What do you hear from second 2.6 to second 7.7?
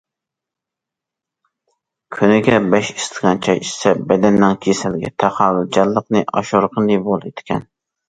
بەش ئىستاكان چاي ئىچسە، بەدەننىڭ كېسەلگە تاقابىلچانلىقىنى ئاشۇرغىلى بولىدىكەن.